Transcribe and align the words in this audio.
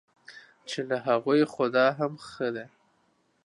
چې 0.69 0.79
له 0.89 0.97
هغوی 1.07 1.41
خو 1.51 1.63
دا 1.75 1.87
هم 1.97 2.13
ښه 2.27 2.47
دی. 2.55 2.65